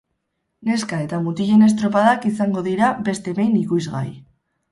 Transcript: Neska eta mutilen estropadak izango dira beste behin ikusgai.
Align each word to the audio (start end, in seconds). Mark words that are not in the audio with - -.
Neska 0.69 1.01
eta 1.07 1.19
mutilen 1.25 1.65
estropadak 1.67 2.25
izango 2.31 2.65
dira 2.69 2.89
beste 3.09 3.35
behin 3.41 3.55
ikusgai. 3.61 4.05